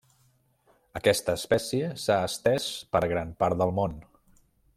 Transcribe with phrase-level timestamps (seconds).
[0.99, 2.65] Aquesta espècie s'ha estès
[2.97, 3.97] per gran part del món.